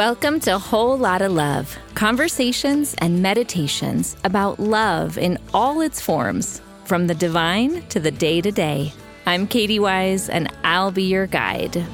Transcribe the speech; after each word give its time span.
Welcome 0.00 0.40
to 0.40 0.58
Whole 0.58 0.96
Lotta 0.96 1.28
Love 1.28 1.76
conversations 1.94 2.94
and 3.02 3.20
meditations 3.20 4.16
about 4.24 4.58
love 4.58 5.18
in 5.18 5.36
all 5.52 5.82
its 5.82 6.00
forms, 6.00 6.62
from 6.86 7.06
the 7.06 7.14
divine 7.14 7.86
to 7.88 8.00
the 8.00 8.10
day 8.10 8.40
to 8.40 8.50
day. 8.50 8.94
I'm 9.26 9.46
Katie 9.46 9.78
Wise, 9.78 10.30
and 10.30 10.50
I'll 10.64 10.90
be 10.90 11.02
your 11.02 11.26
guide. 11.26 11.84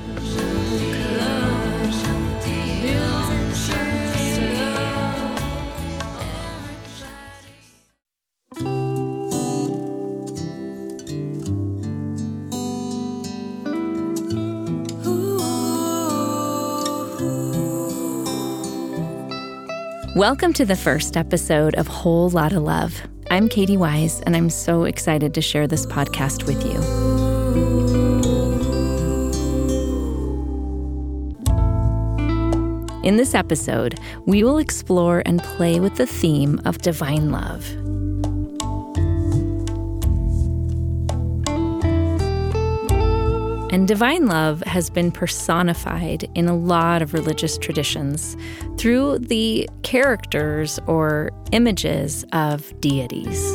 Welcome 20.17 20.55
to 20.55 20.65
the 20.65 20.77
first 20.77 21.15
episode 21.19 21.75
of 21.75 21.87
Whole 21.89 22.31
Lotta 22.31 22.59
Love. 22.59 23.03
I'm 23.31 23.51
Katie 23.51 23.77
Wise, 23.77 24.23
and 24.23 24.35
I'm 24.35 24.49
so 24.49 24.85
excited 24.85 25.35
to 25.35 25.43
share 25.43 25.67
this 25.67 25.85
podcast 25.85 26.47
with 26.47 26.65
you. 26.65 26.73
In 33.07 33.19
this 33.19 33.35
episode, 33.35 34.01
we 34.25 34.43
will 34.43 34.57
explore 34.57 35.23
and 35.27 35.43
play 35.43 35.81
with 35.81 35.97
the 35.97 36.07
theme 36.07 36.63
of 36.65 36.79
divine 36.79 37.31
love. 37.31 37.67
And 43.77 43.87
divine 43.87 44.25
love 44.25 44.63
has 44.63 44.89
been 44.89 45.13
personified 45.13 46.31
in 46.35 46.49
a 46.49 46.57
lot 46.57 47.03
of 47.03 47.13
religious 47.13 47.59
traditions 47.59 48.35
through 48.79 49.19
the 49.19 49.69
characters 49.83 50.81
or 50.87 51.31
images 51.53 52.25
of 52.33 52.73
deities. 52.81 53.55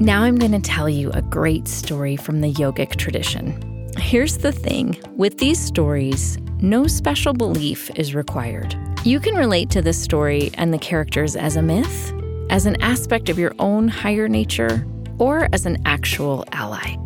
Now 0.00 0.24
I'm 0.24 0.38
going 0.38 0.50
to 0.50 0.58
tell 0.60 0.88
you 0.88 1.12
a 1.12 1.22
great 1.22 1.68
story 1.68 2.16
from 2.16 2.40
the 2.40 2.52
yogic 2.54 2.96
tradition. 2.96 3.92
Here's 3.96 4.38
the 4.38 4.50
thing 4.50 5.00
with 5.16 5.38
these 5.38 5.60
stories, 5.60 6.36
no 6.60 6.88
special 6.88 7.32
belief 7.32 7.92
is 7.94 8.12
required. 8.12 8.74
You 9.04 9.20
can 9.20 9.34
relate 9.34 9.68
to 9.72 9.82
this 9.82 10.00
story 10.02 10.50
and 10.54 10.72
the 10.72 10.78
characters 10.78 11.36
as 11.36 11.56
a 11.56 11.62
myth, 11.62 12.14
as 12.48 12.64
an 12.64 12.80
aspect 12.80 13.28
of 13.28 13.38
your 13.38 13.54
own 13.58 13.86
higher 13.86 14.28
nature, 14.28 14.86
or 15.18 15.46
as 15.52 15.66
an 15.66 15.76
actual 15.84 16.46
ally. 16.52 16.96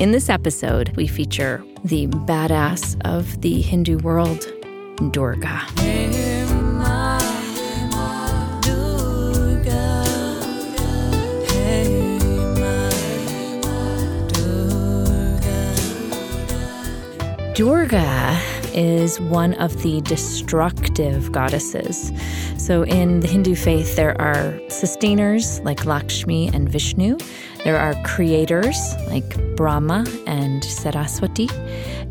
In 0.00 0.10
this 0.10 0.28
episode, 0.28 0.88
we 0.96 1.06
feature 1.06 1.64
the 1.84 2.08
badass 2.08 3.00
of 3.04 3.40
the 3.42 3.60
Hindu 3.60 3.98
world, 3.98 4.44
Durga. 5.12 5.62
Durga 17.54 18.55
is 18.76 19.18
one 19.20 19.54
of 19.54 19.82
the 19.82 20.00
destructive 20.02 21.32
goddesses. 21.32 22.12
So, 22.58 22.84
in 22.84 23.20
the 23.20 23.26
Hindu 23.26 23.54
faith, 23.54 23.96
there 23.96 24.20
are 24.20 24.60
sustainers 24.68 25.60
like 25.60 25.84
Lakshmi 25.84 26.48
and 26.48 26.68
Vishnu, 26.68 27.18
there 27.64 27.78
are 27.78 27.94
creators 28.04 28.94
like 29.08 29.56
Brahma 29.56 30.06
and 30.26 30.64
Saraswati, 30.64 31.48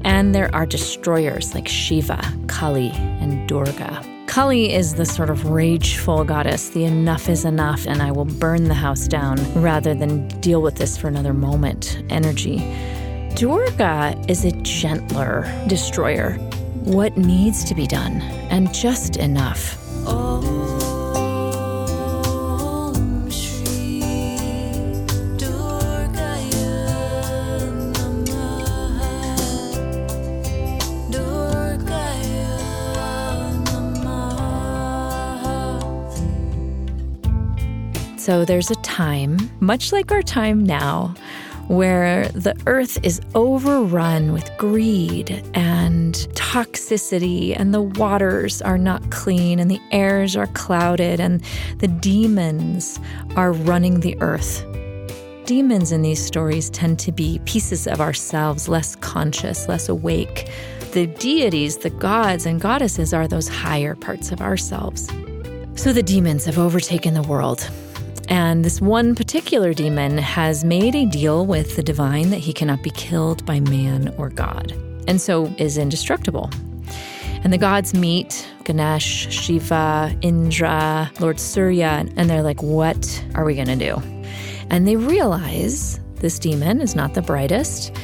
and 0.04 0.36
there 0.36 0.54
are 0.54 0.66
destroyers 0.66 1.54
like 1.56 1.68
Shiva, 1.68 2.22
Kali, 2.48 2.90
and 2.90 3.48
Durga. 3.48 4.04
Kali 4.28 4.74
is 4.74 4.96
the 4.96 5.06
sort 5.06 5.30
of 5.30 5.46
rageful 5.46 6.26
goddess, 6.26 6.72
the 6.72 6.84
enough 6.84 7.30
is 7.30 7.46
enough 7.46 7.88
and 7.88 8.02
I 8.02 8.12
will 8.12 8.26
burn 8.26 8.66
the 8.66 8.74
house 8.74 9.08
down 9.08 9.38
rather 9.54 9.94
than 9.94 10.28
deal 10.42 10.62
with 10.62 10.76
this 10.76 10.98
for 10.98 11.08
another 11.08 11.34
moment 11.34 12.04
energy. 12.10 12.58
Durga 13.36 14.22
is 14.28 14.44
a 14.44 14.52
gentler 14.64 15.44
destroyer. 15.68 16.38
What 16.86 17.18
needs 17.18 17.64
to 17.66 17.76
be 17.76 17.88
done, 17.88 18.22
and 18.52 18.74
just 18.74 19.18
enough. 19.18 19.82
So 38.18 38.44
there's 38.44 38.72
a 38.72 38.76
time, 38.78 39.38
much 39.60 39.92
like 39.92 40.12
our 40.12 40.24
time 40.24 40.64
now, 40.64 41.14
where 41.68 42.28
the 42.30 42.56
earth 42.68 42.98
is 43.04 43.22
overrun 43.34 44.34
with 44.34 44.50
greed 44.58 45.44
and 45.54 46.14
toxicity, 46.34 47.58
and 47.60 47.74
the 47.74 47.82
waters 47.82 48.62
are 48.62 48.78
not 48.78 49.10
clean, 49.12 49.60
and 49.60 49.70
the 49.70 49.82
airs 49.92 50.36
are 50.36 50.48
clouded, 50.48 51.20
and 51.20 51.44
the 51.80 51.88
demons 51.88 53.00
are 53.36 53.52
running 53.52 54.00
the 54.00 54.16
earth. 54.22 54.64
Demons 55.46 55.92
in 55.92 56.02
these 56.02 56.24
stories 56.24 56.70
tend 56.70 56.98
to 57.00 57.12
be 57.12 57.40
pieces 57.46 57.88
of 57.88 58.02
ourselves, 58.02 58.68
less 58.68 58.96
conscious, 58.96 59.68
less 59.68 59.90
awake. 59.90 60.50
The 60.92 61.08
deities, 61.08 61.78
the 61.78 61.90
gods 61.90 62.46
and 62.46 62.60
goddesses, 62.60 63.14
are 63.14 63.28
those 63.28 63.48
higher 63.48 63.96
parts 63.96 64.32
of 64.32 64.42
ourselves. 64.42 65.08
So 65.76 65.94
the 65.94 66.04
demons 66.04 66.46
have 66.46 66.58
overtaken 66.58 67.14
the 67.14 67.22
world 67.22 67.70
and 68.30 68.66
this 68.66 68.82
one 68.82 69.16
particular 69.16 69.74
demon 69.74 70.18
has 70.18 70.64
made 70.64 70.96
a 70.96 71.06
deal 71.06 71.46
with 71.46 71.76
the 71.76 71.84
divine 71.84 72.30
that 72.30 72.40
he 72.40 72.54
cannot 72.54 72.84
be 72.84 72.90
killed 72.92 73.46
by 73.46 73.60
man 73.60 74.14
or 74.18 74.30
God, 74.30 74.72
and 75.08 75.20
so 75.20 75.46
is 75.58 75.78
indestructible. 75.78 76.50
And 77.44 77.54
the 77.54 77.58
gods 77.58 77.94
meet 77.94 78.48
Ganesh, 78.64 79.32
Shiva, 79.32 80.16
Indra, 80.22 81.12
Lord 81.20 81.40
Surya, 81.40 82.08
and 82.16 82.30
they're 82.30 82.42
like, 82.42 82.64
What 82.64 83.24
are 83.36 83.46
we 83.46 83.56
going 83.56 83.68
to 83.68 83.76
do? 83.76 84.02
And 84.70 84.88
they 84.88 84.96
realize 84.96 86.00
this 86.16 86.40
demon 86.40 86.82
is 86.82 86.96
not 86.96 87.14
the 87.14 87.22
brightest, 87.22 87.96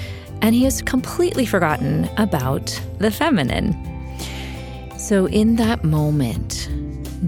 and 0.41 0.53
he 0.53 0.63
has 0.65 0.81
completely 0.81 1.45
forgotten 1.45 2.09
about 2.17 2.79
the 2.99 3.09
feminine. 3.09 3.75
So 4.99 5.25
in 5.27 5.55
that 5.55 5.83
moment, 5.83 6.69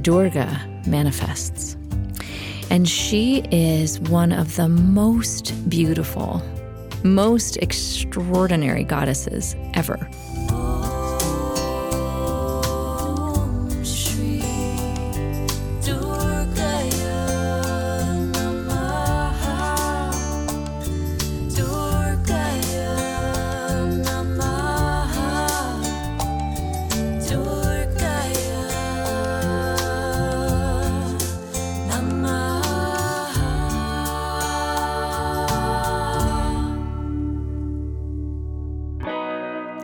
Durga 0.04 0.62
manifests. 0.86 1.78
And 2.73 2.89
she 2.89 3.44
is 3.51 4.00
one 4.00 4.31
of 4.31 4.56
the 4.56 4.67
most 4.67 5.69
beautiful, 5.69 6.41
most 7.03 7.56
extraordinary 7.57 8.84
goddesses 8.84 9.56
ever. 9.75 10.09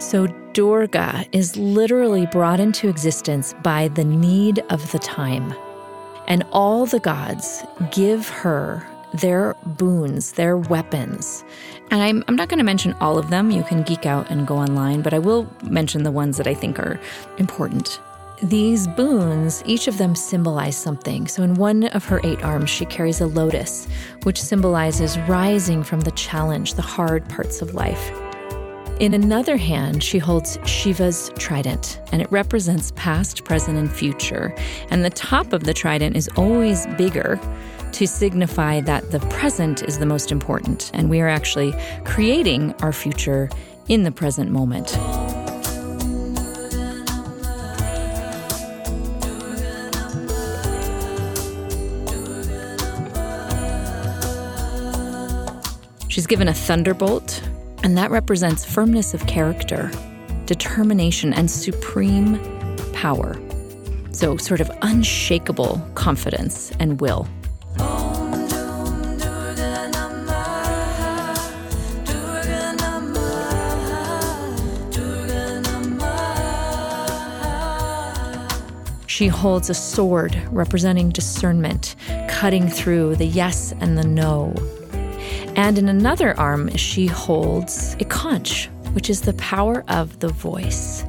So, 0.10 0.26
Durga 0.54 1.24
is 1.34 1.56
literally 1.56 2.26
brought 2.26 2.60
into 2.60 2.90
existence 2.90 3.54
by 3.62 3.90
the 3.90 4.04
need 4.04 4.58
of 4.72 4.92
the 4.92 4.98
time. 4.98 5.54
And 6.28 6.44
all 6.52 6.88
the 6.88 7.00
gods 7.00 7.64
give 7.92 8.28
her 8.28 8.84
their 9.14 9.56
boons, 9.68 10.32
their 10.32 10.58
weapons. 10.58 11.44
And 11.92 12.02
I'm, 12.02 12.24
I'm 12.28 12.36
not 12.36 12.50
going 12.50 12.58
to 12.58 12.64
mention 12.64 12.94
all 12.94 13.20
of 13.20 13.30
them. 13.30 13.52
You 13.52 13.62
can 13.62 13.84
geek 13.84 14.08
out 14.08 14.32
and 14.32 14.48
go 14.48 14.58
online, 14.58 15.04
but 15.04 15.14
I 15.14 15.20
will 15.20 15.48
mention 15.62 16.02
the 16.02 16.10
ones 16.10 16.38
that 16.38 16.48
I 16.48 16.56
think 16.56 16.80
are 16.80 17.00
important. 17.38 18.00
These 18.42 18.88
boons, 18.88 19.62
each 19.68 19.88
of 19.88 20.00
them 20.00 20.16
symbolize 20.16 20.76
something. 20.76 21.28
So, 21.28 21.44
in 21.44 21.54
one 21.54 21.84
of 21.90 22.04
her 22.06 22.20
eight 22.24 22.44
arms, 22.44 22.72
she 22.72 22.86
carries 22.86 23.22
a 23.22 23.28
lotus, 23.28 23.88
which 24.24 24.42
symbolizes 24.42 25.20
rising 25.28 25.84
from 25.84 26.02
the 26.02 26.12
challenge, 26.12 26.74
the 26.74 26.82
hard 26.82 27.30
parts 27.30 27.62
of 27.62 27.76
life. 27.76 28.12
In 29.00 29.14
another 29.14 29.56
hand, 29.56 30.04
she 30.04 30.18
holds 30.18 30.60
Shiva's 30.66 31.32
trident, 31.38 32.02
and 32.12 32.22
it 32.22 32.30
represents 32.34 32.92
past, 32.98 33.46
present, 33.46 33.78
and 33.78 33.90
future. 33.90 34.54
And 34.90 35.06
the 35.06 35.10
top 35.10 35.54
of 35.54 35.64
the 35.64 35.74
trident 35.74 36.18
is 36.18 36.28
always 36.36 36.86
bigger 36.98 37.40
to 37.94 38.06
signify 38.06 38.82
that 38.82 39.10
the 39.12 39.22
present 39.22 39.84
is 39.84 40.00
the 40.00 40.06
most 40.06 40.34
important, 40.34 40.92
and 40.94 41.10
we 41.10 41.22
are 41.22 41.30
actually 41.30 41.74
creating 42.04 42.74
our 42.82 42.92
future 42.92 43.50
in 43.88 44.04
the 44.04 44.12
present 44.12 44.52
moment. 44.52 44.90
She's 56.10 56.28
given 56.28 56.50
a 56.50 56.54
thunderbolt, 56.54 57.42
and 57.84 57.98
that 57.98 58.12
represents 58.12 58.66
firmness 58.66 59.14
of 59.14 59.26
character, 59.28 59.92
determination, 60.46 61.34
and 61.34 61.50
supreme 61.50 62.40
power. 62.94 63.40
So, 64.12 64.38
sort 64.38 64.62
of 64.62 64.72
unshakable 64.82 65.82
confidence 65.96 66.72
and 66.80 67.00
will. 67.00 67.28
She 79.08 79.28
holds 79.28 79.70
a 79.70 79.74
sword 79.74 80.42
representing 80.50 81.10
discernment, 81.10 81.96
cutting 82.30 82.70
through 82.70 83.18
the 83.18 83.26
yes 83.26 83.74
and 83.82 83.98
the 83.98 84.08
no. 84.08 84.54
And 85.56 85.78
in 85.78 85.90
another 85.90 86.38
arm, 86.40 86.76
she 86.76 87.08
holds 87.08 87.96
a 88.00 88.06
conch, 88.06 88.68
which 88.94 89.10
is 89.10 89.22
the 89.22 89.34
power 89.34 89.84
of 89.88 90.20
the 90.20 90.30
voice. 90.30 91.04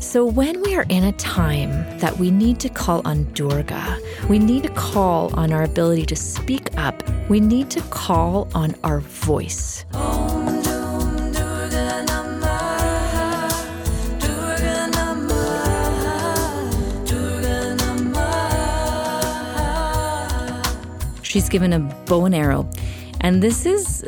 So, 0.00 0.24
when 0.24 0.62
we 0.62 0.74
are 0.74 0.86
in 0.88 1.04
a 1.04 1.12
time 1.12 1.70
that 1.98 2.16
we 2.18 2.30
need 2.30 2.60
to 2.60 2.68
call 2.68 3.02
on 3.04 3.24
Durga, 3.32 3.98
we 4.28 4.38
need 4.38 4.62
to 4.62 4.70
call 4.70 5.34
on 5.38 5.52
our 5.52 5.64
ability 5.64 6.06
to 6.06 6.16
speak 6.16 6.76
up, 6.78 7.02
we 7.28 7.40
need 7.40 7.70
to 7.70 7.80
call 7.82 8.48
on 8.54 8.74
our 8.84 9.00
voice. 9.00 9.84
She's 21.22 21.48
given 21.50 21.74
a 21.74 21.80
bow 21.80 22.24
and 22.24 22.34
arrow, 22.34 22.66
and 23.26 23.42
this 23.42 23.66
is 23.66 24.04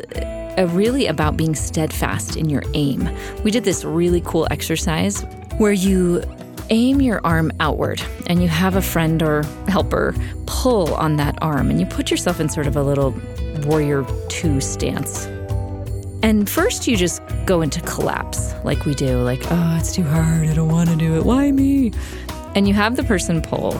really 0.69 1.07
about 1.07 1.35
being 1.35 1.53
steadfast 1.53 2.37
in 2.37 2.49
your 2.49 2.63
aim. 2.73 3.09
We 3.43 3.51
did 3.51 3.65
this 3.65 3.83
really 3.83 4.21
cool 4.21 4.47
exercise 4.49 5.23
where 5.57 5.73
you 5.73 6.23
aim 6.69 7.01
your 7.01 7.19
arm 7.25 7.51
outward 7.59 8.01
and 8.27 8.41
you 8.41 8.47
have 8.47 8.77
a 8.77 8.81
friend 8.81 9.21
or 9.21 9.43
helper 9.67 10.15
pull 10.45 10.93
on 10.93 11.17
that 11.17 11.37
arm 11.41 11.69
and 11.69 11.81
you 11.81 11.85
put 11.85 12.09
yourself 12.09 12.39
in 12.39 12.47
sort 12.47 12.65
of 12.65 12.77
a 12.77 12.81
little 12.81 13.13
warrior 13.65 14.05
two 14.29 14.61
stance. 14.61 15.25
And 16.23 16.49
first 16.49 16.87
you 16.87 16.95
just 16.95 17.21
go 17.45 17.61
into 17.61 17.81
collapse 17.81 18.53
like 18.63 18.85
we 18.85 18.95
do, 18.95 19.17
like, 19.17 19.41
oh, 19.51 19.77
it's 19.77 19.93
too 19.93 20.03
hard, 20.03 20.47
I 20.47 20.53
don't 20.53 20.71
want 20.71 20.91
to 20.91 20.95
do 20.95 21.17
it, 21.17 21.25
why 21.25 21.51
me? 21.51 21.91
And 22.55 22.69
you 22.69 22.73
have 22.73 22.95
the 22.95 23.03
person 23.03 23.41
pull, 23.41 23.77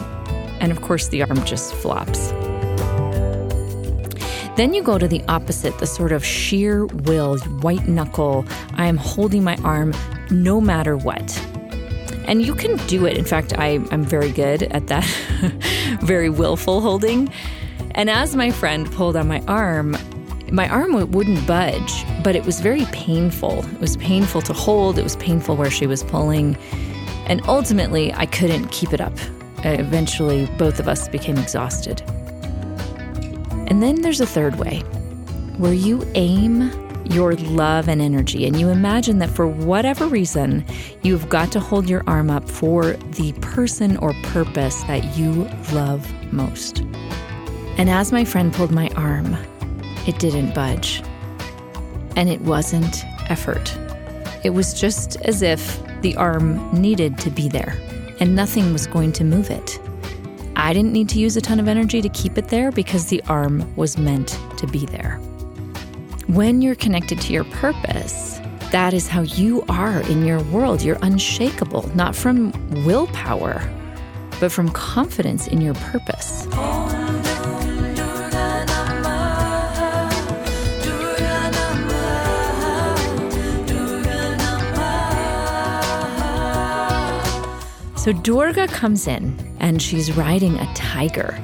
and 0.60 0.70
of 0.70 0.82
course 0.82 1.08
the 1.08 1.22
arm 1.22 1.42
just 1.46 1.72
flops. 1.72 2.30
Then 4.56 4.74
you 4.74 4.82
go 4.82 4.98
to 4.98 5.08
the 5.08 5.22
opposite, 5.28 5.78
the 5.78 5.86
sort 5.86 6.12
of 6.12 6.24
sheer 6.24 6.86
will, 6.86 7.38
white 7.38 7.88
knuckle, 7.88 8.44
I 8.74 8.86
am 8.86 8.96
holding 8.96 9.44
my 9.44 9.56
arm 9.64 9.94
no 10.30 10.60
matter 10.60 10.96
what. 10.96 11.38
And 12.26 12.42
you 12.42 12.54
can 12.54 12.76
do 12.86 13.06
it. 13.06 13.16
In 13.16 13.24
fact, 13.24 13.54
I, 13.58 13.80
I'm 13.90 14.04
very 14.04 14.30
good 14.30 14.64
at 14.64 14.88
that, 14.88 15.04
very 16.02 16.28
willful 16.28 16.80
holding. 16.80 17.32
And 17.92 18.10
as 18.10 18.36
my 18.36 18.50
friend 18.50 18.90
pulled 18.92 19.16
on 19.16 19.28
my 19.28 19.40
arm, 19.48 19.96
my 20.52 20.68
arm 20.68 21.10
wouldn't 21.10 21.46
budge, 21.46 22.04
but 22.22 22.34
it 22.34 22.44
was 22.44 22.60
very 22.60 22.84
painful. 22.86 23.64
It 23.64 23.80
was 23.80 23.96
painful 23.96 24.42
to 24.42 24.52
hold, 24.52 24.98
it 24.98 25.04
was 25.04 25.16
painful 25.16 25.56
where 25.56 25.70
she 25.70 25.86
was 25.86 26.02
pulling. 26.02 26.56
And 27.26 27.40
ultimately, 27.46 28.12
I 28.14 28.26
couldn't 28.26 28.68
keep 28.68 28.92
it 28.92 29.00
up. 29.00 29.16
Eventually, 29.62 30.46
both 30.58 30.80
of 30.80 30.88
us 30.88 31.08
became 31.08 31.36
exhausted. 31.36 32.02
And 33.80 33.96
then 33.96 34.02
there's 34.02 34.20
a 34.20 34.26
third 34.26 34.56
way 34.56 34.80
where 35.56 35.72
you 35.72 36.06
aim 36.14 36.70
your 37.06 37.34
love 37.36 37.88
and 37.88 38.02
energy. 38.02 38.46
And 38.46 38.60
you 38.60 38.68
imagine 38.68 39.20
that 39.20 39.30
for 39.30 39.46
whatever 39.46 40.06
reason, 40.06 40.66
you've 41.02 41.30
got 41.30 41.50
to 41.52 41.60
hold 41.60 41.88
your 41.88 42.04
arm 42.06 42.28
up 42.28 42.46
for 42.46 42.92
the 42.92 43.32
person 43.40 43.96
or 43.96 44.12
purpose 44.22 44.82
that 44.82 45.16
you 45.16 45.48
love 45.72 46.06
most. 46.30 46.80
And 47.78 47.88
as 47.88 48.12
my 48.12 48.22
friend 48.22 48.52
pulled 48.52 48.70
my 48.70 48.90
arm, 48.96 49.34
it 50.06 50.18
didn't 50.18 50.54
budge. 50.54 51.02
And 52.16 52.28
it 52.28 52.42
wasn't 52.42 53.02
effort. 53.30 53.74
It 54.44 54.50
was 54.50 54.78
just 54.78 55.16
as 55.22 55.40
if 55.40 55.80
the 56.02 56.14
arm 56.16 56.70
needed 56.78 57.16
to 57.20 57.30
be 57.30 57.48
there 57.48 57.78
and 58.20 58.36
nothing 58.36 58.74
was 58.74 58.86
going 58.86 59.12
to 59.12 59.24
move 59.24 59.48
it. 59.48 59.80
I 60.60 60.74
didn't 60.74 60.92
need 60.92 61.08
to 61.08 61.18
use 61.18 61.38
a 61.38 61.40
ton 61.40 61.58
of 61.58 61.68
energy 61.68 62.02
to 62.02 62.08
keep 62.10 62.36
it 62.36 62.48
there 62.48 62.70
because 62.70 63.06
the 63.06 63.22
arm 63.28 63.74
was 63.76 63.96
meant 63.96 64.38
to 64.58 64.66
be 64.66 64.84
there. 64.84 65.16
When 66.26 66.60
you're 66.60 66.74
connected 66.74 67.18
to 67.22 67.32
your 67.32 67.44
purpose, 67.44 68.38
that 68.70 68.92
is 68.92 69.08
how 69.08 69.22
you 69.22 69.64
are 69.70 70.02
in 70.02 70.26
your 70.26 70.42
world. 70.44 70.82
You're 70.82 70.98
unshakable, 71.00 71.90
not 71.96 72.14
from 72.14 72.52
willpower, 72.84 73.62
but 74.38 74.52
from 74.52 74.68
confidence 74.68 75.46
in 75.46 75.62
your 75.62 75.74
purpose. 75.74 76.46
So 88.00 88.14
Durga 88.14 88.66
comes 88.68 89.06
in 89.06 89.36
and 89.60 89.82
she's 89.82 90.10
riding 90.16 90.56
a 90.56 90.74
tiger. 90.74 91.38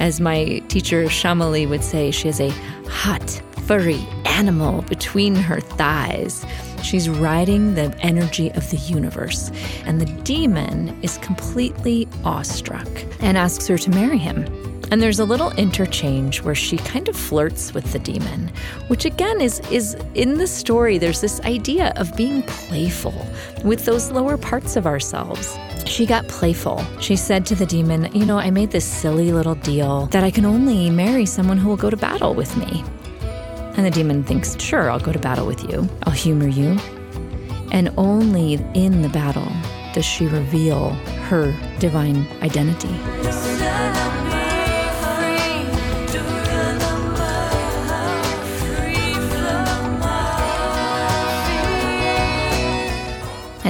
As 0.00 0.20
my 0.20 0.60
teacher 0.66 1.04
Shamali 1.04 1.68
would 1.68 1.84
say, 1.84 2.10
she 2.10 2.26
has 2.26 2.40
a 2.40 2.50
hot, 2.88 3.30
furry 3.68 4.04
animal 4.24 4.82
between 4.82 5.36
her 5.36 5.60
thighs. 5.60 6.44
She's 6.82 7.08
riding 7.08 7.76
the 7.76 7.96
energy 8.00 8.50
of 8.54 8.68
the 8.70 8.78
universe. 8.78 9.52
And 9.84 10.00
the 10.00 10.12
demon 10.24 11.00
is 11.00 11.16
completely 11.18 12.08
awestruck 12.24 12.88
and 13.20 13.38
asks 13.38 13.68
her 13.68 13.78
to 13.78 13.90
marry 13.90 14.18
him. 14.18 14.46
And 14.90 15.00
there's 15.00 15.20
a 15.20 15.24
little 15.24 15.52
interchange 15.52 16.42
where 16.42 16.56
she 16.56 16.78
kind 16.78 17.08
of 17.08 17.14
flirts 17.14 17.72
with 17.72 17.92
the 17.92 18.00
demon, 18.00 18.50
which 18.88 19.04
again 19.04 19.40
is 19.40 19.60
is 19.70 19.96
in 20.14 20.38
the 20.38 20.48
story 20.48 20.98
there's 20.98 21.20
this 21.20 21.40
idea 21.42 21.92
of 21.94 22.16
being 22.16 22.42
playful 22.42 23.14
with 23.62 23.84
those 23.84 24.10
lower 24.10 24.36
parts 24.36 24.74
of 24.74 24.88
ourselves. 24.88 25.56
She 25.90 26.06
got 26.06 26.28
playful. 26.28 26.84
She 27.00 27.16
said 27.16 27.44
to 27.46 27.56
the 27.56 27.66
demon, 27.66 28.08
"You 28.14 28.24
know, 28.24 28.38
I 28.38 28.52
made 28.52 28.70
this 28.70 28.84
silly 28.84 29.32
little 29.32 29.56
deal 29.56 30.06
that 30.12 30.22
I 30.22 30.30
can 30.30 30.44
only 30.44 30.88
marry 30.88 31.26
someone 31.26 31.58
who 31.58 31.68
will 31.68 31.76
go 31.76 31.90
to 31.90 31.96
battle 31.96 32.32
with 32.32 32.56
me." 32.56 32.84
And 33.76 33.84
the 33.84 33.90
demon 33.90 34.22
thinks, 34.22 34.56
Sure, 34.60 34.88
I'll 34.88 35.00
go 35.00 35.10
to 35.10 35.18
battle 35.18 35.46
with 35.46 35.68
you. 35.68 35.88
I'll 36.04 36.12
humor 36.12 36.46
you. 36.46 36.78
And 37.72 37.90
only 37.96 38.64
in 38.72 39.02
the 39.02 39.08
battle 39.08 39.50
does 39.92 40.04
she 40.04 40.26
reveal 40.26 40.90
her 41.28 41.52
divine 41.80 42.24
identity. 42.40 42.94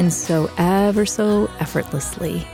And 0.00 0.10
so, 0.10 0.50
ever 0.56 1.04
so 1.04 1.50
effortlessly, 1.60 2.46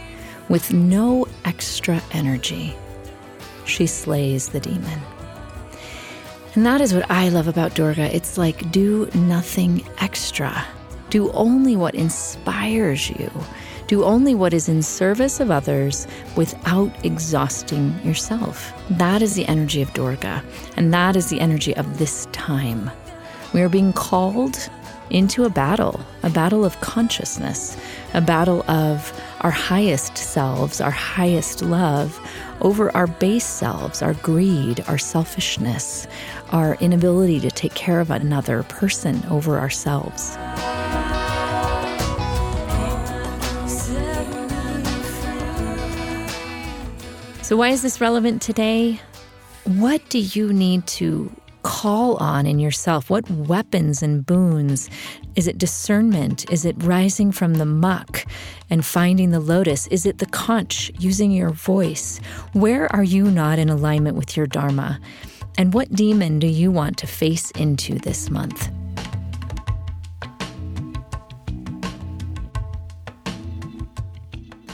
with 0.48 0.72
no 0.72 1.28
extra 1.44 2.02
energy, 2.10 2.74
she 3.64 3.86
slays 3.86 4.48
the 4.48 4.58
demon. 4.58 5.00
And 6.56 6.66
that 6.66 6.80
is 6.80 6.92
what 6.92 7.08
I 7.08 7.28
love 7.28 7.46
about 7.46 7.76
Durga. 7.76 8.12
It's 8.12 8.36
like 8.36 8.72
do 8.72 9.08
nothing 9.14 9.86
extra. 10.00 10.66
Do 11.10 11.30
only 11.34 11.76
what 11.76 11.94
inspires 11.94 13.10
you. 13.10 13.30
Do 13.86 14.02
only 14.02 14.34
what 14.34 14.52
is 14.52 14.68
in 14.68 14.82
service 14.82 15.38
of 15.38 15.52
others 15.52 16.08
without 16.34 16.90
exhausting 17.04 17.96
yourself. 18.04 18.72
That 18.90 19.22
is 19.22 19.36
the 19.36 19.46
energy 19.46 19.82
of 19.82 19.94
Durga, 19.94 20.42
and 20.76 20.92
that 20.92 21.14
is 21.14 21.28
the 21.28 21.38
energy 21.38 21.76
of 21.76 21.98
this 21.98 22.26
time. 22.32 22.90
We 23.54 23.62
are 23.62 23.68
being 23.68 23.92
called 23.92 24.68
into 25.10 25.44
a 25.44 25.50
battle, 25.50 26.00
a 26.22 26.30
battle 26.30 26.64
of 26.64 26.80
consciousness, 26.80 27.76
a 28.14 28.20
battle 28.20 28.68
of 28.70 29.12
our 29.40 29.50
highest 29.50 30.16
selves, 30.16 30.80
our 30.80 30.90
highest 30.90 31.62
love, 31.62 32.18
over 32.60 32.94
our 32.96 33.06
base 33.06 33.44
selves, 33.44 34.02
our 34.02 34.14
greed, 34.14 34.84
our 34.88 34.98
selfishness, 34.98 36.06
our 36.50 36.75
inability 36.76 37.40
to 37.40 37.50
take 37.50 37.75
care 37.75 38.00
of 38.00 38.10
another 38.10 38.62
person 38.64 39.22
over 39.30 39.58
ourselves. 39.58 40.32
So, 47.42 47.56
why 47.56 47.68
is 47.68 47.82
this 47.82 48.00
relevant 48.00 48.42
today? 48.42 49.00
what 49.66 50.08
do 50.08 50.20
you 50.20 50.52
need 50.52 50.86
to 50.86 51.30
call 51.66 52.14
on 52.18 52.46
in 52.46 52.61
yourself? 52.61 53.11
What 53.11 53.28
weapons 53.28 54.00
and 54.00 54.25
boons? 54.25 54.88
Is 55.35 55.49
it 55.49 55.58
discernment? 55.58 56.49
Is 56.49 56.64
it 56.64 56.76
rising 56.78 57.32
from 57.32 57.54
the 57.54 57.66
muck 57.66 58.25
and 58.70 58.85
finding 58.85 59.30
the 59.32 59.40
lotus? 59.40 59.88
Is 59.88 60.06
it 60.06 60.18
the 60.18 60.26
conch, 60.26 60.92
using 61.00 61.32
your 61.32 61.50
voice? 61.50 62.20
Where 62.52 62.87
are 62.94 63.02
you 63.02 63.32
not 63.32 63.58
in 63.58 63.68
alignment 63.68 64.16
with 64.16 64.37
your 64.37 64.46
Dharma? 64.46 65.00
And 65.58 65.75
what 65.75 65.90
demon 65.90 66.38
do 66.38 66.46
you 66.46 66.70
want 66.70 66.99
to 66.99 67.08
face 67.08 67.50
into 67.50 67.99
this 67.99 68.30
month? 68.30 68.70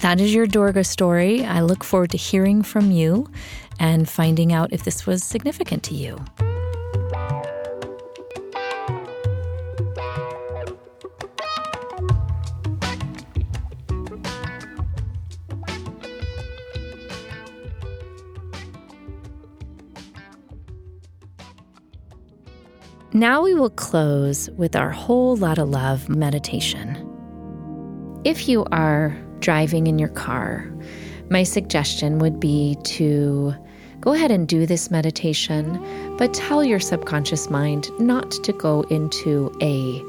That 0.02 0.20
is 0.20 0.34
your 0.34 0.46
Durga 0.46 0.84
story. 0.84 1.42
I 1.42 1.62
look 1.62 1.84
forward 1.84 2.10
to 2.10 2.18
hearing 2.18 2.62
from 2.62 2.90
you 2.90 3.30
and 3.78 4.06
finding 4.06 4.52
out 4.52 4.74
if 4.74 4.84
this 4.84 5.06
was 5.06 5.24
significant 5.24 5.84
to 5.84 5.94
you. 5.94 6.22
Now 23.22 23.44
we 23.44 23.54
will 23.54 23.70
close 23.70 24.50
with 24.56 24.74
our 24.74 24.90
Whole 24.90 25.36
Lotta 25.36 25.62
Love 25.62 26.08
meditation. 26.08 26.98
If 28.24 28.48
you 28.48 28.64
are 28.72 29.16
driving 29.38 29.86
in 29.86 29.96
your 29.96 30.08
car, 30.08 30.68
my 31.30 31.44
suggestion 31.44 32.18
would 32.18 32.40
be 32.40 32.76
to 32.82 33.54
go 34.00 34.12
ahead 34.12 34.32
and 34.32 34.48
do 34.48 34.66
this 34.66 34.90
meditation, 34.90 35.80
but 36.18 36.34
tell 36.34 36.64
your 36.64 36.80
subconscious 36.80 37.48
mind 37.48 37.92
not 38.00 38.32
to 38.42 38.52
go 38.54 38.80
into 38.90 39.56
a 39.62 40.02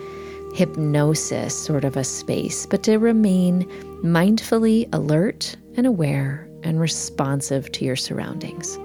hypnosis 0.56 1.56
sort 1.56 1.86
of 1.86 1.96
a 1.96 2.04
space, 2.04 2.66
but 2.66 2.82
to 2.82 2.98
remain 2.98 3.66
mindfully 4.02 4.90
alert 4.92 5.56
and 5.78 5.86
aware 5.86 6.50
and 6.64 6.80
responsive 6.80 7.72
to 7.74 7.86
your 7.86 7.96
surroundings. 7.96 8.80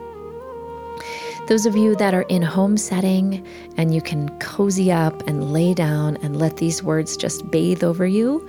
Those 1.49 1.65
of 1.65 1.75
you 1.75 1.97
that 1.97 2.13
are 2.13 2.27
in 2.29 2.43
home 2.43 2.77
setting 2.77 3.43
and 3.79 3.95
you 3.95 4.03
can 4.03 4.29
cozy 4.39 4.93
up 4.93 5.27
and 5.27 5.51
lay 5.51 5.73
down 5.73 6.19
and 6.19 6.39
let 6.39 6.59
these 6.59 6.83
words 6.83 7.17
just 7.17 7.51
bathe 7.51 7.83
over 7.83 8.07
you, 8.07 8.47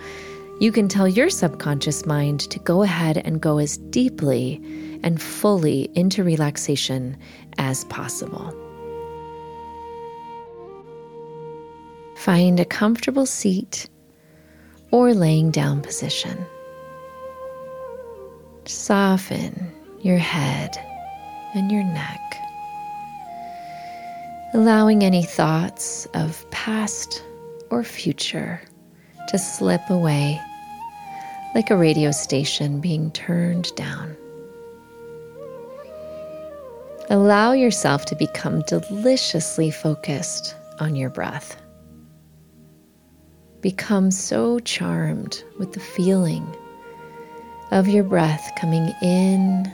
you 0.60 0.74
can 0.74 0.90
tell 0.90 1.08
your 1.08 1.30
subconscious 1.30 2.06
mind 2.06 2.42
to 2.42 2.60
go 2.60 2.84
ahead 2.84 3.20
and 3.20 3.40
go 3.40 3.58
as 3.58 3.78
deeply 3.78 4.62
and 5.02 5.22
fully 5.22 5.90
into 5.96 6.26
relaxation 6.26 7.18
as 7.58 7.86
possible. 7.86 8.54
Find 12.18 12.60
a 12.60 12.66
comfortable 12.66 13.26
seat 13.26 13.88
or 14.92 15.14
laying 15.14 15.52
down 15.52 15.82
position. 15.82 16.46
Soften 18.66 19.72
your 20.02 20.18
head 20.18 20.76
and 21.56 21.72
your 21.72 21.86
neck 21.86 22.20
allowing 24.54 25.04
any 25.04 25.24
thoughts 25.24 26.08
of 26.14 26.50
past 26.50 27.24
or 27.70 27.84
future 27.84 28.62
to 29.28 29.38
slip 29.38 29.82
away 29.90 30.42
like 31.54 31.70
a 31.70 31.78
radio 31.78 32.12
station 32.12 32.80
being 32.80 33.12
turned 33.12 33.74
down. 33.76 34.16
Allow 37.12 37.54
yourself 37.54 38.06
to 38.06 38.16
become 38.16 38.62
deliciously 38.68 39.72
focused 39.72 40.56
on 40.80 40.96
your 40.96 41.10
breath. 41.10 41.60
Become 43.62 44.12
so 44.12 44.60
charmed 44.60 45.44
with 45.58 45.74
the 45.74 45.80
feeling 45.80 46.56
of 47.72 47.88
your 47.88 48.04
breath 48.04 48.52
coming 48.58 48.92
in 49.02 49.72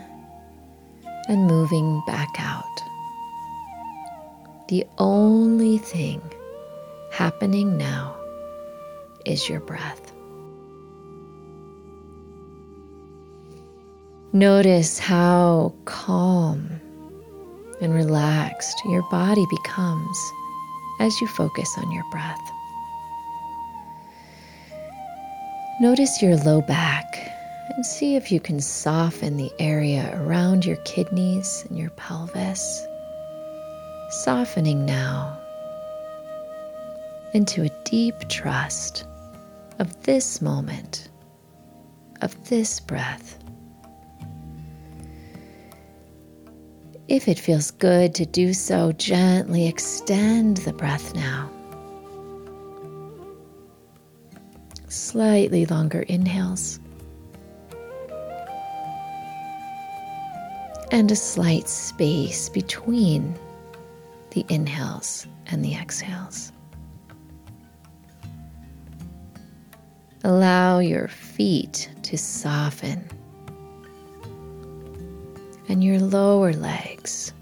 and 1.28 1.46
moving 1.46 2.02
back 2.06 2.34
out. 2.38 2.64
The 4.68 4.84
only 4.98 5.78
thing 5.78 6.20
happening 7.12 7.76
now 7.76 8.16
is 9.24 9.48
your 9.48 9.60
breath. 9.60 10.12
Notice 14.32 14.98
how 14.98 15.72
calm 15.84 16.68
and 17.80 17.94
relaxed 17.94 18.82
your 18.86 19.02
body 19.08 19.44
becomes 19.50 20.32
as 20.98 21.20
you 21.20 21.28
focus 21.28 21.72
on 21.78 21.92
your 21.92 22.04
breath. 22.10 22.40
Notice 25.80 26.20
your 26.20 26.36
low 26.38 26.60
back 26.60 27.04
and 27.76 27.86
see 27.86 28.16
if 28.16 28.32
you 28.32 28.40
can 28.40 28.60
soften 28.60 29.36
the 29.36 29.52
area 29.60 30.10
around 30.20 30.66
your 30.66 30.76
kidneys 30.78 31.64
and 31.68 31.78
your 31.78 31.90
pelvis 31.90 32.84
softening 34.10 34.84
now 34.84 35.38
into 37.32 37.62
a 37.64 37.70
deep 37.84 38.14
trust 38.28 39.04
of 39.78 40.02
this 40.04 40.40
moment, 40.40 41.08
of 42.22 42.48
this 42.48 42.80
breath. 42.80 43.38
If 47.08 47.28
it 47.28 47.38
feels 47.38 47.70
good 47.70 48.14
to 48.16 48.26
do 48.26 48.52
so, 48.52 48.92
gently 48.92 49.68
extend 49.68 50.58
the 50.58 50.72
breath 50.72 51.14
now. 51.14 51.50
Slightly 54.88 55.66
longer 55.66 56.02
inhales. 56.02 56.80
And 60.90 61.10
a 61.12 61.16
slight 61.16 61.68
space 61.68 62.48
between 62.48 63.38
the 64.36 64.44
inhales 64.50 65.26
and 65.46 65.64
the 65.64 65.74
exhales. 65.74 66.52
Allow 70.24 70.80
your 70.80 71.08
feet 71.08 71.88
to 72.02 72.18
soften 72.18 73.08
and 75.70 75.82
your 75.82 75.98
lower 76.00 76.52
legs 76.52 77.32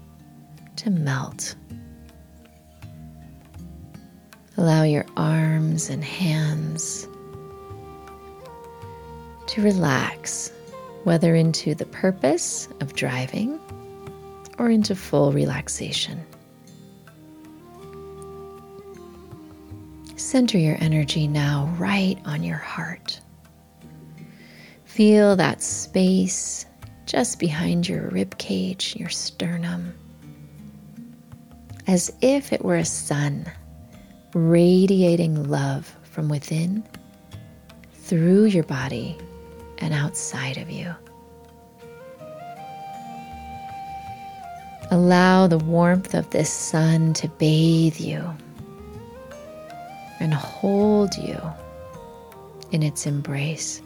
to 0.77 0.89
melt. 0.89 1.55
Allow 4.55 4.83
your 4.83 5.05
arms 5.17 5.89
and 5.89 6.01
hands 6.01 7.09
to 9.47 9.61
relax, 9.61 10.49
whether 11.03 11.35
into 11.35 11.75
the 11.75 11.87
purpose 11.87 12.69
of 12.79 12.95
driving 12.95 13.59
or 14.57 14.69
into 14.69 14.95
full 14.95 15.33
relaxation. 15.33 16.25
Center 20.35 20.57
your 20.57 20.75
energy 20.81 21.29
now 21.29 21.73
right 21.77 22.19
on 22.25 22.43
your 22.43 22.57
heart. 22.57 23.21
Feel 24.83 25.37
that 25.37 25.63
space 25.63 26.65
just 27.05 27.39
behind 27.39 27.87
your 27.87 28.09
rib 28.09 28.37
cage, 28.37 28.97
your 28.97 29.07
sternum, 29.07 29.93
as 31.87 32.11
if 32.19 32.51
it 32.51 32.65
were 32.65 32.75
a 32.75 32.83
sun 32.83 33.49
radiating 34.33 35.47
love 35.49 35.95
from 36.03 36.27
within, 36.27 36.83
through 37.93 38.43
your 38.43 38.65
body, 38.65 39.17
and 39.77 39.93
outside 39.93 40.57
of 40.57 40.69
you. 40.69 40.93
Allow 44.91 45.47
the 45.47 45.59
warmth 45.59 46.13
of 46.13 46.29
this 46.31 46.51
sun 46.51 47.13
to 47.13 47.29
bathe 47.29 48.01
you 48.01 48.35
and 50.19 50.33
hold 50.33 51.15
you 51.17 51.39
in 52.71 52.83
its 52.83 53.05
embrace. 53.05 53.81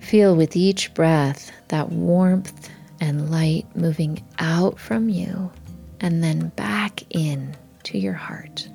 Feel 0.00 0.36
with 0.36 0.54
each 0.54 0.92
breath 0.94 1.50
that 1.68 1.90
warmth 1.90 2.70
and 3.00 3.30
light 3.30 3.66
moving 3.74 4.22
out 4.38 4.78
from 4.78 5.08
you 5.08 5.50
and 6.00 6.22
then 6.22 6.48
back 6.50 7.02
in 7.10 7.56
to 7.84 7.98
your 7.98 8.12
heart. 8.12 8.68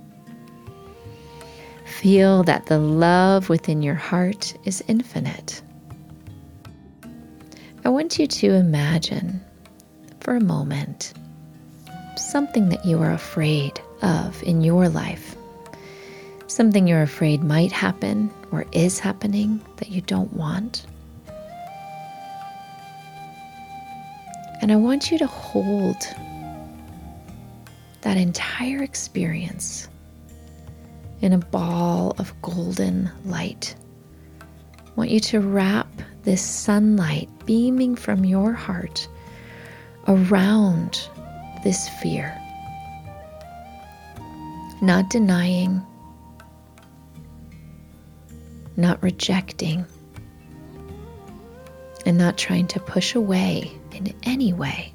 Feel 1.86 2.44
that 2.44 2.66
the 2.68 2.80
love 2.80 3.50
within 3.50 3.82
your 3.82 3.96
heart 3.96 4.56
is 4.66 4.84
infinite. 4.88 5.62
I 7.86 7.90
want 7.90 8.20
you 8.20 8.28
to 8.28 8.54
imagine 8.54 9.42
for 10.20 10.36
a 10.36 10.42
moment 10.42 11.14
something 12.18 12.70
that 12.70 12.86
you 12.86 13.02
are 13.02 13.12
afraid 13.12 13.80
of 14.02 14.42
in 14.44 14.62
your 14.62 14.90
life, 14.90 15.36
something 16.48 16.88
you're 16.88 17.02
afraid 17.02 17.44
might 17.44 17.72
happen 17.72 18.32
or 18.52 18.66
is 18.72 19.00
happening 19.00 19.62
that 19.78 19.90
you 19.90 20.02
don't 20.02 20.34
want. 20.34 20.86
And 24.62 24.72
I 24.72 24.76
want 24.76 25.12
you 25.12 25.18
to 25.20 25.28
hold 25.28 25.96
that 28.02 28.18
entire 28.18 28.84
experience 28.84 29.88
in 31.22 31.34
a 31.34 31.38
ball 31.38 32.16
of 32.18 32.34
golden 32.42 33.10
light. 33.26 33.76
I 34.42 34.92
want 34.96 35.12
you 35.12 35.20
to 35.20 35.40
wrap 35.40 35.88
this 36.24 36.42
sunlight 36.42 37.30
beaming 37.46 37.96
from 37.96 38.26
your 38.26 38.54
heart 38.54 39.08
around 40.08 41.08
this 41.64 41.90
fear, 41.90 42.40
not 44.82 45.10
denying, 45.10 45.82
not 48.78 49.02
rejecting, 49.04 49.86
and 52.06 52.18
not 52.18 52.38
trying 52.38 52.68
to 52.68 52.80
push 52.80 53.14
away 53.16 53.72
in 53.92 54.14
any 54.24 54.54
way, 54.54 54.94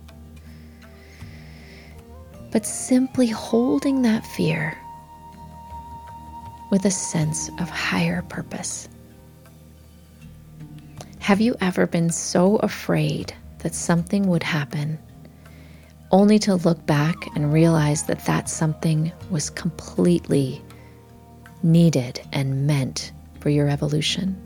but 2.50 2.64
simply 2.64 3.26
holding 3.26 4.02
that 4.02 4.25
fear 4.25 4.78
with 6.71 6.85
a 6.87 6.90
sense 6.90 7.50
of 7.61 7.68
higher 7.68 8.23
purpose. 8.23 8.88
Have 11.21 11.40
you 11.40 11.54
ever 11.61 11.87
been 11.87 12.11
so 12.11 12.56
afraid 12.56 13.33
that 13.61 13.75
something 13.75 14.26
would 14.26 14.42
happen, 14.42 14.99
only 16.14 16.38
to 16.38 16.54
look 16.54 16.87
back 16.87 17.16
and 17.35 17.52
realize 17.52 18.04
that 18.04 18.25
that 18.25 18.49
something 18.49 19.11
was 19.30 19.50
completely 19.50 20.62
needed 21.64 22.21
and 22.33 22.68
meant 22.68 23.11
for 23.40 23.50
your 23.50 23.68
evolution? 23.68 24.40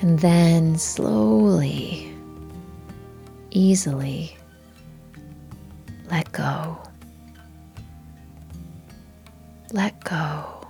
And 0.00 0.20
then 0.20 0.78
slowly, 0.78 2.14
easily 3.50 4.36
let 6.08 6.30
go. 6.30 6.78
Let 9.72 10.04
go 10.04 10.68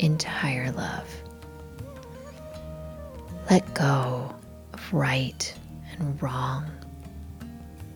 into 0.00 0.28
higher 0.28 0.72
love. 0.72 1.08
Let 3.48 3.72
go 3.74 4.35
right 4.92 5.54
and 5.92 6.20
wrong, 6.22 6.64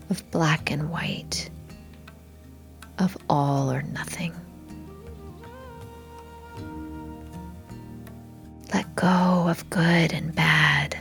of 0.08 0.28
black 0.30 0.70
and 0.70 0.90
white, 0.90 1.50
of 2.98 3.16
all 3.28 3.70
or 3.70 3.82
nothing. 3.82 4.34
Let 8.72 8.94
go 8.94 9.06
of 9.48 9.68
good 9.70 10.12
and 10.12 10.34
bad. 10.34 10.96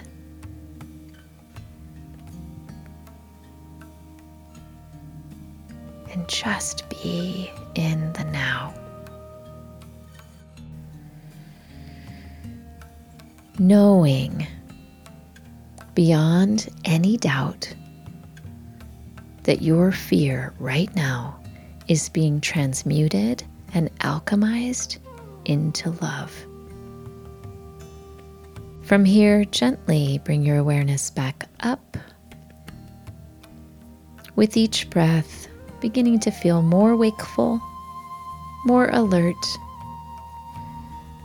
And 6.11 6.27
just 6.27 6.89
be 6.89 7.51
in 7.75 8.11
the 8.13 8.23
now. 8.25 8.73
Knowing 13.59 14.47
beyond 15.95 16.69
any 16.85 17.17
doubt 17.17 17.73
that 19.43 19.61
your 19.61 19.91
fear 19.91 20.53
right 20.59 20.93
now 20.95 21.39
is 21.87 22.09
being 22.09 22.39
transmuted 22.39 23.43
and 23.73 23.89
alchemized 23.99 24.97
into 25.45 25.89
love. 26.01 26.33
From 28.83 29.05
here, 29.05 29.45
gently 29.45 30.19
bring 30.23 30.43
your 30.43 30.57
awareness 30.57 31.09
back 31.09 31.47
up. 31.59 31.97
With 34.35 34.57
each 34.57 34.89
breath, 34.89 35.47
beginning 35.79 36.19
to 36.21 36.31
feel 36.31 36.61
more 36.61 36.95
wakeful, 36.95 37.61
more 38.65 38.89
alert, 38.89 39.35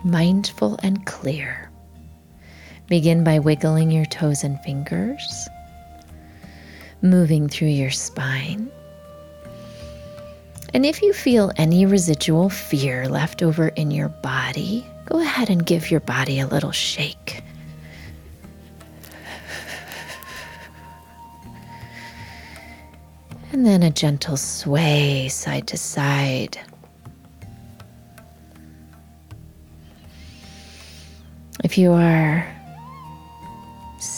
mindful, 0.02 0.78
and 0.82 1.04
clear. 1.06 1.63
Begin 2.88 3.24
by 3.24 3.38
wiggling 3.38 3.90
your 3.90 4.04
toes 4.04 4.44
and 4.44 4.60
fingers, 4.60 5.48
moving 7.00 7.48
through 7.48 7.68
your 7.68 7.90
spine. 7.90 8.70
And 10.74 10.84
if 10.84 11.00
you 11.00 11.12
feel 11.12 11.50
any 11.56 11.86
residual 11.86 12.50
fear 12.50 13.08
left 13.08 13.42
over 13.42 13.68
in 13.68 13.90
your 13.90 14.08
body, 14.08 14.86
go 15.06 15.20
ahead 15.20 15.48
and 15.48 15.64
give 15.64 15.90
your 15.90 16.00
body 16.00 16.40
a 16.40 16.46
little 16.46 16.72
shake. 16.72 17.42
and 23.52 23.64
then 23.64 23.84
a 23.84 23.90
gentle 23.90 24.36
sway 24.36 25.28
side 25.28 25.68
to 25.68 25.76
side. 25.76 26.58
If 31.62 31.78
you 31.78 31.92
are 31.92 32.44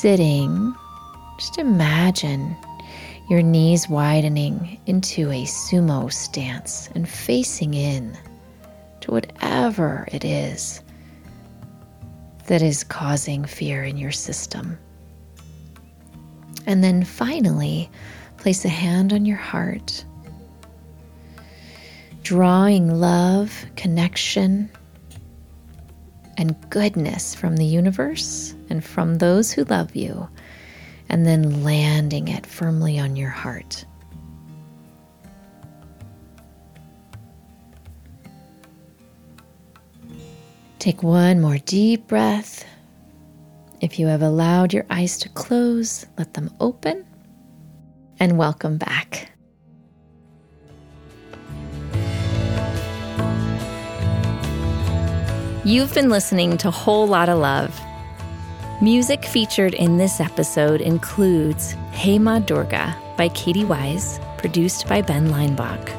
sitting, 0.07 0.73
just 1.37 1.59
imagine 1.59 2.57
your 3.29 3.43
knees 3.43 3.89
widening 3.89 4.79
into 4.87 5.33
a 5.33 5.43
sumo 5.43 6.13
stance 6.13 6.89
and 6.95 7.09
facing 7.09 7.75
in 7.75 8.17
to 9.01 9.11
whatever 9.11 10.07
it 10.13 10.25
is 10.25 10.81
that 12.47 12.63
is 12.63 12.85
causing 12.85 13.45
fear 13.45 13.83
in 13.83 13.97
your 13.97 14.13
system. 14.13 14.79
And 16.67 16.85
then 16.85 17.03
finally, 17.03 17.91
Place 18.37 18.65
a 18.65 18.69
hand 18.69 19.13
on 19.13 19.25
your 19.25 19.37
heart, 19.37 20.05
drawing 22.23 23.01
love, 23.01 23.67
connection, 23.75 24.71
and 26.37 26.55
goodness 26.71 27.35
from 27.35 27.57
the 27.57 27.65
universe 27.65 28.55
and 28.69 28.85
from 28.85 29.19
those 29.19 29.53
who 29.53 29.65
love 29.65 29.95
you, 29.97 30.29
and 31.09 31.25
then 31.27 31.63
landing 31.65 32.29
it 32.29 32.47
firmly 32.47 32.99
on 32.99 33.17
your 33.17 33.31
heart. 33.31 33.85
Take 40.79 41.03
one 41.03 41.41
more 41.41 41.59
deep 41.59 42.07
breath. 42.07 42.65
If 43.81 43.99
you 43.99 44.07
have 44.07 44.23
allowed 44.23 44.73
your 44.73 44.87
eyes 44.89 45.19
to 45.19 45.29
close, 45.29 46.07
let 46.17 46.35
them 46.35 46.55
open 46.61 47.05
and 48.21 48.39
welcome 48.39 48.79
back. 48.79 49.31
You've 55.67 55.93
been 55.95 56.11
listening 56.11 56.59
to 56.59 56.71
Whole 56.71 57.09
Lotta 57.09 57.35
Love. 57.35 57.77
Music 58.81 59.25
featured 59.25 59.75
in 59.75 59.97
this 59.97 60.21
episode 60.21 60.81
includes 60.81 61.73
Hey 61.91 62.21
Ma 62.21 62.39
Durga 62.39 62.97
by 63.17 63.31
Katie 63.31 63.65
Wise, 63.65 64.21
produced 64.39 64.87
by 64.87 65.03
Ben 65.03 65.33
Leinbach. 65.33 65.91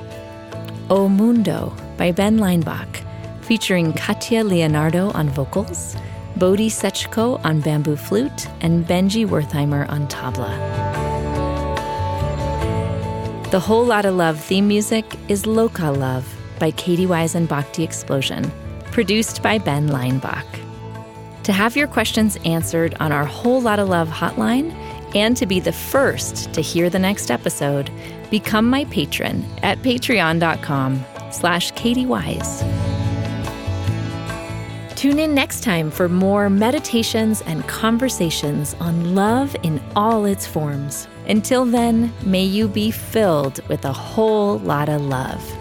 O 0.90 1.10
Mundo 1.10 1.76
by 1.98 2.14
Ben 2.14 2.38
Leinbach, 2.38 3.04
featuring 3.42 3.92
Katya 3.92 4.46
Leonardo 4.46 5.12
on 5.12 5.28
vocals, 5.28 5.98
Bodhi 6.38 6.70
Setchko 6.70 7.44
on 7.44 7.60
bamboo 7.60 7.98
flute, 7.98 8.48
and 8.62 8.88
Benji 8.88 9.28
Wertheimer 9.28 9.86
on 9.90 10.08
tabla. 10.08 10.56
The 13.52 13.60
Whole 13.60 13.84
Lotta 13.84 14.12
Love 14.12 14.40
theme 14.40 14.70
music 14.70 15.18
is 15.28 15.44
Loka 15.44 15.94
Love 15.94 16.26
by 16.58 16.72
Katie 16.72 17.06
Wise 17.06 17.36
and 17.36 17.50
Bhakti 17.50 17.84
Explosion, 17.84 18.50
produced 18.98 19.44
by 19.44 19.60
Ben 19.60 19.90
Leinbach. 19.90 20.48
To 21.44 21.54
have 21.54 21.76
your 21.78 21.88
questions 21.88 22.36
answered 22.46 22.96
on 23.00 23.12
our 23.12 23.26
Whole 23.26 23.62
Lotta 23.62 23.84
Love 23.84 24.10
hotline 24.10 24.74
and 25.14 25.38
to 25.38 25.46
be 25.46 25.60
the 25.60 25.72
first 25.72 26.52
to 26.56 26.62
hear 26.62 26.90
the 26.90 26.98
next 26.98 27.30
episode, 27.30 27.92
become 28.32 28.68
my 28.68 28.86
patron 28.86 29.46
at 29.62 29.78
patreon.com 29.84 31.06
slash 31.32 31.70
Katie 31.74 32.08
Wise. 32.08 32.62
Tune 34.96 35.20
in 35.20 35.36
next 35.36 35.62
time 35.62 35.92
for 35.92 36.10
more 36.10 36.50
meditations 36.50 37.42
and 37.44 37.68
conversations 37.68 38.74
on 38.80 39.14
love 39.14 39.56
in 39.62 39.80
all 39.96 40.26
its 40.26 40.48
forms. 40.48 41.08
Until 41.28 41.66
then, 41.66 42.12
may 42.24 42.46
you 42.46 42.68
be 42.68 42.90
filled 42.90 43.60
with 43.70 43.86
a 43.86 43.94
whole 43.94 44.58
lot 44.58 44.90
of 44.90 45.04
love. 45.04 45.57